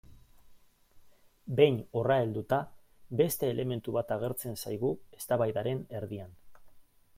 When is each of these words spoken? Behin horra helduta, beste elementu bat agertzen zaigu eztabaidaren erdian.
Behin 1.59 1.77
horra 1.99 2.17
helduta, 2.21 2.59
beste 3.21 3.51
elementu 3.55 3.95
bat 3.99 4.15
agertzen 4.17 4.59
zaigu 4.65 4.91
eztabaidaren 5.21 5.85
erdian. 6.01 6.37